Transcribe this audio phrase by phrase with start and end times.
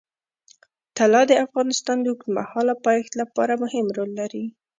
[0.97, 4.45] طلا د افغانستان د اوږدمهاله پایښت لپاره مهم رول لري.